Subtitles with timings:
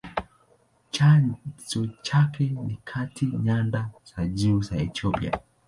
[0.91, 5.39] Chanzo chake ni katika nyanda za juu za Ethiopia.